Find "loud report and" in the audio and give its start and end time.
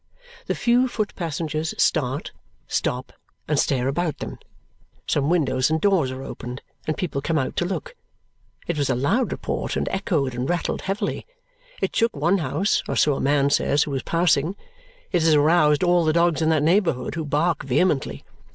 8.95-9.87